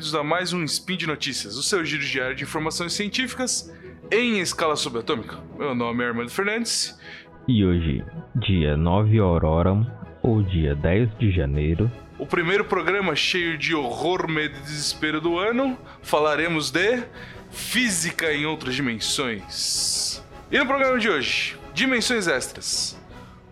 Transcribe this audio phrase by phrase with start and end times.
[0.00, 3.70] bem-vindos a mais um Spin de Notícias, o seu giro diário de informações científicas
[4.10, 5.36] em escala subatômica.
[5.58, 6.98] Meu nome é Armando Fernandes.
[7.46, 8.02] E hoje,
[8.34, 9.74] dia 9 Aurora,
[10.22, 11.92] ou dia 10 de janeiro.
[12.18, 17.02] O primeiro programa cheio de horror, medo e desespero do ano, falaremos de
[17.50, 20.24] física em outras dimensões.
[20.50, 22.98] E no programa de hoje, dimensões extras.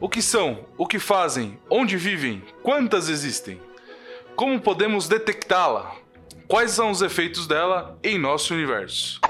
[0.01, 0.65] O que são?
[0.79, 1.59] O que fazem?
[1.69, 2.43] Onde vivem?
[2.63, 3.61] Quantas existem?
[4.35, 6.08] Como podemos detectá-la?
[6.49, 9.21] Quais são os efeitos dela em nosso universo?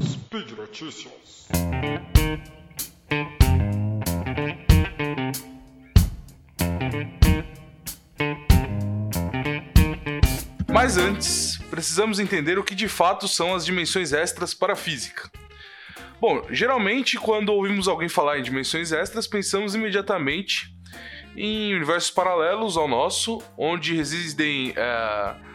[0.00, 1.48] Speed Notícias.
[10.72, 15.28] Mas antes, precisamos entender o que de fato são as dimensões extras para a física.
[16.20, 20.72] Bom, geralmente quando ouvimos alguém falar em dimensões extras, pensamos imediatamente
[21.36, 25.45] em universos paralelos ao nosso, onde existem é,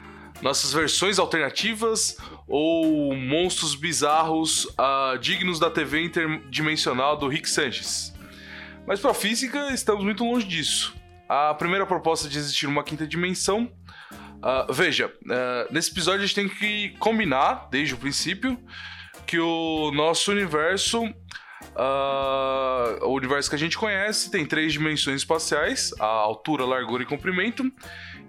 [0.42, 8.14] nossas versões alternativas ou monstros bizarros uh, dignos da TV interdimensional do Rick Sanchez.
[8.86, 10.96] Mas para a física, estamos muito longe disso.
[11.30, 13.72] A primeira proposta de existir uma quinta dimensão.
[14.42, 18.58] Uh, veja, uh, nesse episódio a gente tem que combinar, desde o princípio,
[19.26, 21.04] que o nosso universo
[21.74, 27.06] Uh, o universo que a gente conhece tem três dimensões espaciais: a altura, largura e
[27.06, 27.72] comprimento,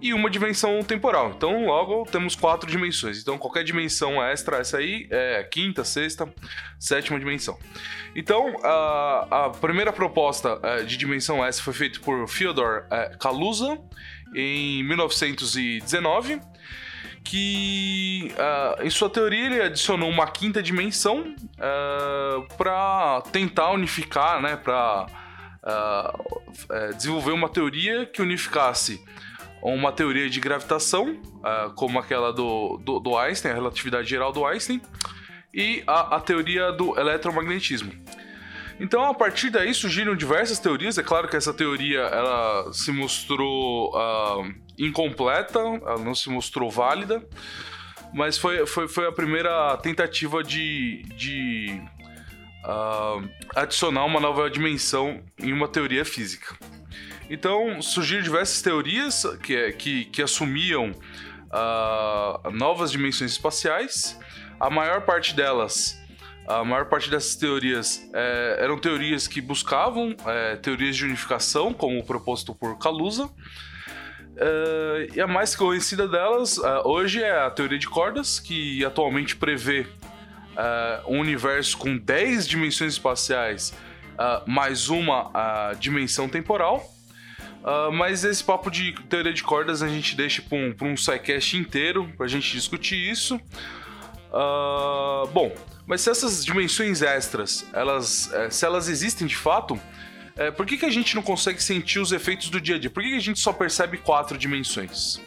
[0.01, 1.33] e uma dimensão temporal.
[1.37, 3.21] Então, logo temos quatro dimensões.
[3.21, 6.33] Então, qualquer dimensão extra, essa aí é quinta, sexta,
[6.79, 7.59] sétima dimensão.
[8.15, 13.79] Então, a, a primeira proposta uh, de dimensão extra foi feita por Fyodor uh, Kaluza
[14.35, 16.41] em 1919
[17.25, 24.41] que uh, em sua teoria ele adicionou uma quinta dimensão uh, ah, para tentar unificar,
[24.41, 25.07] né, para
[25.63, 29.03] uh, uh, desenvolver uma teoria que unificasse
[29.63, 31.23] uma teoria de gravitação,
[31.77, 34.83] como aquela do, do, do, Einstein, a relatividade geral do Einstein,
[35.55, 37.93] e a, a teoria do eletromagnetismo.
[38.83, 40.99] Então, a partir daí surgiram diversas teorias.
[40.99, 47.25] É claro que essa teoria ela se mostrou uh, incompleta, ela não se mostrou válida,
[48.13, 51.81] mas foi, foi, foi a primeira tentativa de, de
[52.65, 56.57] uh, adicionar uma nova dimensão em uma teoria física.
[57.31, 64.19] Então, surgiram diversas teorias que, que, que assumiam uh, novas dimensões espaciais.
[64.59, 66.02] A maior parte delas
[66.47, 72.05] a maior parte dessas teorias é, eram teorias que buscavam é, teorias de unificação, como
[72.05, 73.31] proposto por Kaluza.
[74.37, 79.37] É, e a mais conhecida delas é, hoje é a teoria de cordas, que atualmente
[79.37, 79.87] prevê
[80.57, 83.75] é, um universo com 10 dimensões espaciais
[84.47, 86.85] mais uma dimensão temporal.
[87.93, 92.09] mas esse papo de teoria de cordas a gente deixa para um, um sidecast inteiro
[92.17, 93.41] para a gente discutir isso.
[95.33, 95.53] bom,
[95.87, 99.79] mas se essas dimensões extras, elas, é, se elas existem de fato,
[100.37, 102.91] é, por que, que a gente não consegue sentir os efeitos do dia a dia?
[102.91, 105.21] Por que, que a gente só percebe quatro dimensões?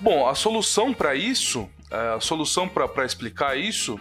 [0.00, 4.00] Bom, a solução para isso, é, a solução para explicar isso,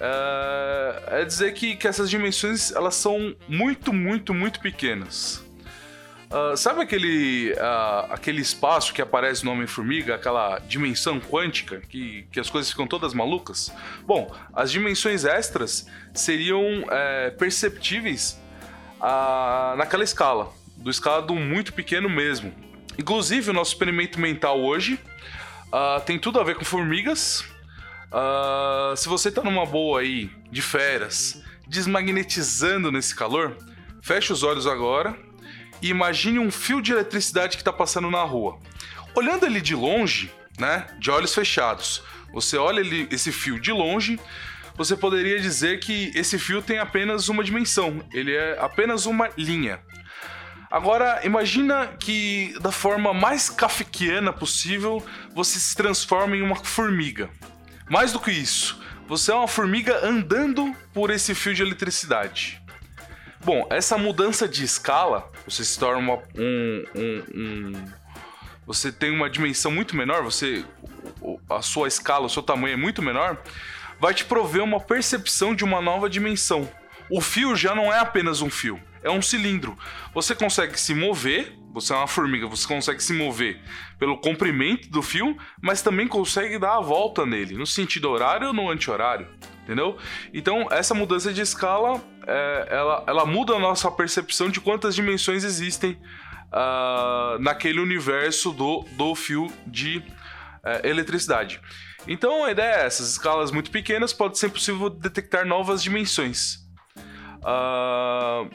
[0.00, 5.44] é, é dizer que, que essas dimensões elas são muito, muito, muito pequenas.
[6.30, 12.38] Uh, sabe aquele, uh, aquele espaço que aparece no Homem-Formiga, aquela dimensão quântica, que, que
[12.38, 13.72] as coisas ficam todas malucas?
[14.02, 18.38] Bom, as dimensões extras seriam é, perceptíveis
[19.00, 22.52] uh, naquela escala, do escala muito pequeno mesmo.
[22.98, 24.98] Inclusive, o nosso experimento mental hoje
[26.04, 27.44] tem tudo a ver com formigas.
[28.96, 33.56] se você tá numa boa aí, de férias, desmagnetizando nesse calor,
[34.02, 35.27] feche os olhos agora
[35.80, 38.58] e imagine um fio de eletricidade que está passando na rua.
[39.14, 42.02] Olhando ele de longe, né, de olhos fechados,
[42.32, 44.18] você olha ele, esse fio de longe,
[44.76, 49.80] você poderia dizer que esse fio tem apenas uma dimensão, ele é apenas uma linha.
[50.70, 55.04] Agora, imagina que da forma mais kafkiana possível,
[55.34, 57.30] você se transforma em uma formiga.
[57.88, 62.57] Mais do que isso, você é uma formiga andando por esse fio de eletricidade.
[63.44, 67.84] Bom, essa mudança de escala, você se torna uma, um, um, um,
[68.66, 70.64] Você tem uma dimensão muito menor, você.
[71.48, 73.38] A sua escala, o seu tamanho é muito menor,
[74.00, 76.68] vai te prover uma percepção de uma nova dimensão.
[77.10, 79.78] O fio já não é apenas um fio, é um cilindro.
[80.12, 83.60] Você consegue se mover, você é uma formiga, você consegue se mover
[83.98, 88.52] pelo comprimento do fio, mas também consegue dar a volta nele, no sentido horário ou
[88.52, 89.28] no anti-horário,
[89.62, 89.96] entendeu?
[90.34, 95.44] Então, essa mudança de escala, é, ela, ela muda a nossa percepção de quantas dimensões
[95.44, 95.92] existem
[96.52, 100.02] uh, naquele universo do, do fio de
[100.64, 101.60] é, eletricidade.
[102.06, 106.66] Então a ideia é essa: escalas muito pequenas pode ser possível detectar novas dimensões.
[107.38, 108.50] Uh,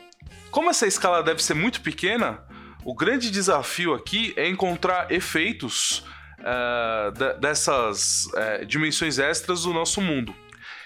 [0.51, 2.43] como essa escala deve ser muito pequena,
[2.85, 6.05] o grande desafio aqui é encontrar efeitos
[6.39, 10.35] uh, dessas uh, dimensões extras do nosso mundo.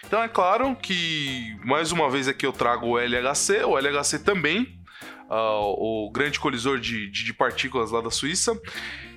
[0.05, 4.79] Então é claro que, mais uma vez aqui eu trago o LHC, o LHC também,
[5.29, 8.59] uh, o grande colisor de, de, de, partículas lá da Suíça,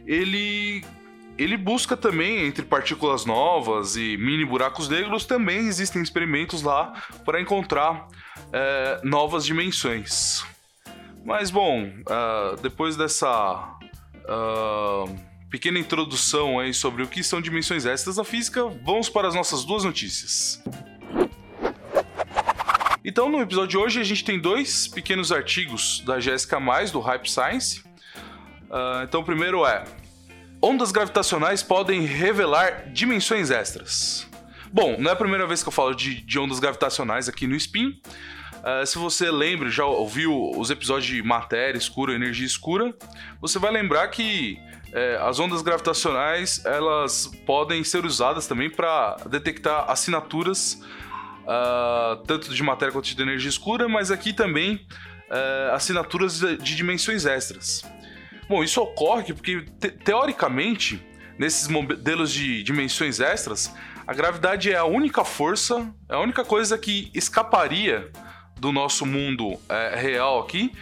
[0.07, 0.85] ele,
[1.39, 6.93] ele busca também, entre partículas novas e mini buracos negros, também existem experimentos lá
[7.25, 10.45] para encontrar uh, novas dimensões.
[11.25, 13.79] Mas bom, uh, depois dessa
[15.51, 19.65] pequena introdução aí sobre o que são dimensões extras da física, vamos para as nossas
[19.65, 20.63] duas notícias.
[23.05, 27.01] Então, no episódio de hoje, a gente tem dois pequenos artigos da Jéssica Mais, do
[27.01, 27.83] Hype Science.
[28.69, 29.85] Uh, então, o primeiro é:
[30.63, 34.29] Ondas gravitacionais podem revelar dimensões extras.
[34.73, 37.57] Bom, não é a primeira vez que eu falo de, de ondas gravitacionais aqui no
[37.57, 38.01] Spin.
[38.59, 42.95] Uh, se você lembra, já ouviu os episódios de matéria escura, energia escura,
[43.41, 44.59] você vai lembrar que
[44.93, 50.83] é, as ondas gravitacionais elas podem ser usadas também para detectar assinaturas
[51.43, 57.25] uh, tanto de matéria quanto de energia escura, mas aqui também uh, assinaturas de, dimensões
[57.25, 57.85] extras.
[58.49, 61.01] Bom, isso ocorre porque te teoricamente
[61.39, 63.73] nesses modelos de dimensões extras
[64.07, 68.11] a gravidade é a única força, é a única coisa que escaparia
[68.59, 70.73] do nosso mundo é, real aqui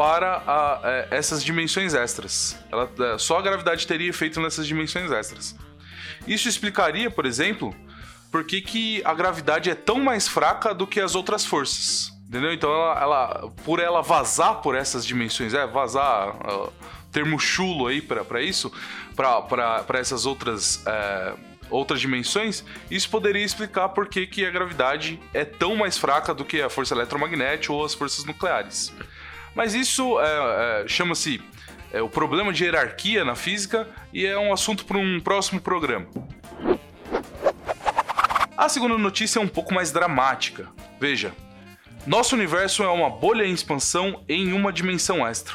[0.00, 2.56] para a, é, essas dimensões extras.
[2.72, 5.54] Ela, é, só a gravidade teria efeito nessas dimensões extras.
[6.26, 7.76] Isso explicaria, por exemplo,
[8.32, 12.10] por que, que a gravidade é tão mais fraca do que as outras forças.
[12.26, 12.50] Entendeu?
[12.50, 16.72] Então, ela, ela por ela vazar por essas dimensões, é, vazar, uh,
[17.12, 18.72] termo chulo aí para isso,
[19.14, 20.82] para essas outras.
[21.68, 26.44] Outras dimensões, isso poderia explicar por que, que a gravidade é tão mais fraca do
[26.44, 28.92] que a força eletromagnética ou as forças nucleares.
[29.54, 31.42] Mas isso é, é, chama-se
[31.92, 36.06] é, o problema de hierarquia na física e é um assunto para um próximo programa.
[38.56, 40.68] A segunda notícia é um pouco mais dramática.
[41.00, 41.32] Veja,
[42.06, 45.54] nosso universo é uma bolha em expansão em uma dimensão extra.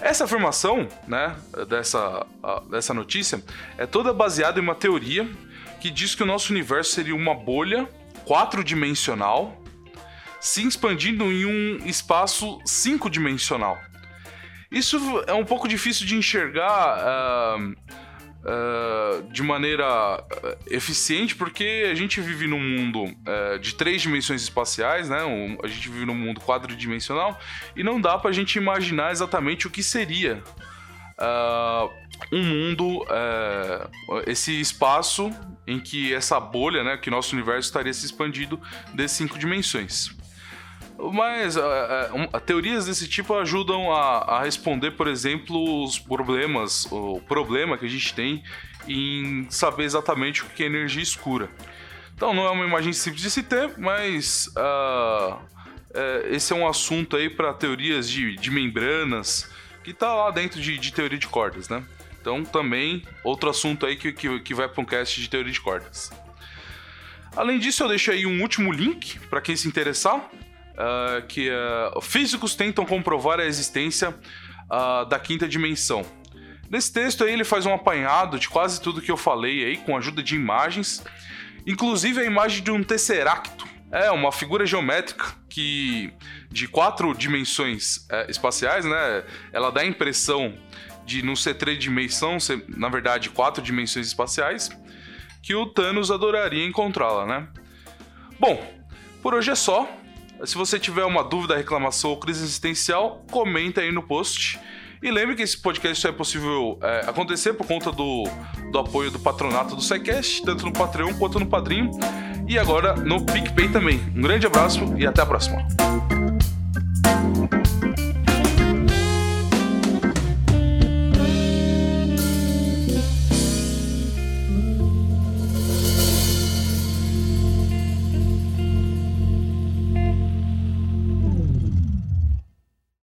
[0.00, 1.36] Essa afirmação, né,
[1.68, 2.26] dessa,
[2.68, 3.42] dessa notícia,
[3.78, 5.28] é toda baseada em uma teoria
[5.80, 7.88] que diz que o nosso universo seria uma bolha
[8.24, 9.61] quatro-dimensional
[10.42, 13.80] se expandindo em um espaço cinco dimensional.
[14.72, 14.98] Isso
[15.28, 19.84] é um pouco difícil de enxergar uh, uh, de maneira
[20.68, 25.22] eficiente, porque a gente vive num mundo uh, de três dimensões espaciais, né?
[25.22, 27.38] Um, a gente vive num mundo quadridimensional
[27.76, 30.42] e não dá para a gente imaginar exatamente o que seria
[32.32, 33.06] um mundo,
[34.26, 35.30] esse espaço
[35.68, 38.60] em que essa bolha, né, que nosso universo estaria se expandindo
[38.92, 40.10] de cinco dimensões.
[41.12, 47.76] Mas uh, teorias desse tipo ajudam a, a, responder, por exemplo, os problemas, o problema
[47.76, 48.42] que a gente tem
[48.86, 51.48] em saber exatamente o que é energia escura.
[52.14, 55.38] Então não é uma imagem simples de se ter, mas uh,
[56.30, 59.50] esse é um assunto aí para teorias de, de, membranas
[59.82, 61.82] que está lá dentro de, de, teoria de cordas, né?
[62.20, 65.60] Então também outro assunto aí que, que, que vai para um cast de teoria de
[65.60, 66.12] cordas.
[67.34, 70.30] Além disso, eu deixo aí um último link para quem se interessar
[70.82, 76.04] uh, que uh, físicos tentam comprovar a existência uh, da quinta dimensão.
[76.68, 79.94] Nesse texto aí ele faz um apanhado de quase tudo que eu falei aí, com
[79.94, 81.04] a ajuda de imagens,
[81.66, 83.70] inclusive a imagem de um tesseracto.
[83.90, 86.14] É uma figura geométrica que
[86.50, 89.22] de quatro dimensões é, espaciais, né?
[89.52, 90.54] Ela dá a impressão
[91.04, 94.70] de não ser três dimensões, ser, na verdade quatro dimensões espaciais,
[95.42, 97.48] que o Thanos adoraria encontrá-la, né?
[98.40, 98.66] Bom,
[99.20, 99.86] por hoje é só.
[100.44, 104.58] Se você tiver uma dúvida, reclamação ou crise existencial, comenta aí no post.
[105.00, 108.24] E lembre que esse podcast só é possível é, acontecer por conta do,
[108.72, 111.90] do apoio do patronato do SciCast, tanto no Patreon quanto no Padrinho.
[112.48, 114.00] E agora no PicPay também.
[114.16, 115.64] Um grande abraço e até a próxima.